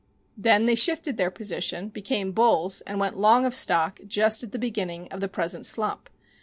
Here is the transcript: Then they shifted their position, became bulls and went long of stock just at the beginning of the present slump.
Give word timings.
Then 0.35 0.65
they 0.65 0.73
shifted 0.73 1.17
their 1.17 1.29
position, 1.29 1.89
became 1.89 2.31
bulls 2.31 2.81
and 2.87 2.99
went 2.99 3.19
long 3.19 3.45
of 3.45 3.53
stock 3.53 3.99
just 4.07 4.43
at 4.43 4.51
the 4.51 4.57
beginning 4.57 5.07
of 5.11 5.19
the 5.19 5.29
present 5.29 5.63
slump. 5.67 6.09